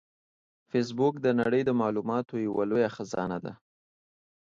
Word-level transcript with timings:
فېسبوک 0.69 1.13
د 1.21 1.27
نړۍ 1.39 1.61
د 1.65 1.71
معلوماتو 1.81 2.43
یوه 2.47 2.63
لویه 2.69 2.89
خزانه 2.95 3.37
ده 3.45 3.53